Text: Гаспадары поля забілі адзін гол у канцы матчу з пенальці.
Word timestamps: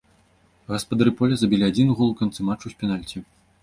Гаспадары 0.75 1.13
поля 1.21 1.35
забілі 1.43 1.69
адзін 1.71 1.95
гол 1.97 2.07
у 2.17 2.19
канцы 2.25 2.39
матчу 2.53 2.67
з 2.77 2.85
пенальці. 2.85 3.29